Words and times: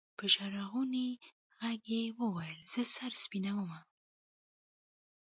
په 0.17 0.25
ژړغوني 0.33 1.07
ږغ 1.63 1.81
يې 1.93 2.03
ويل 2.33 2.59
زه 2.73 2.81
سر 2.95 3.11
سپينومه. 3.23 3.79